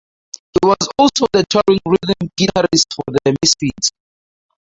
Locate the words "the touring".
1.31-1.79